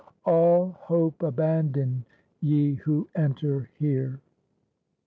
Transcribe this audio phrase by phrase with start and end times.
[0.25, 2.05] All hope abandon,
[2.41, 4.19] ye who enter here."